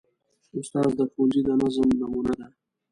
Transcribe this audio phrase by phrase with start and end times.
[0.59, 2.47] استاد د ښوونځي د نظم نمونه ده.